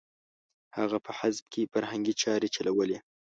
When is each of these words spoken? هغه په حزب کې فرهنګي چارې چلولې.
هغه 0.77 0.97
په 1.05 1.11
حزب 1.19 1.45
کې 1.53 1.69
فرهنګي 1.71 2.13
چارې 2.21 2.47
چلولې. 2.55 2.97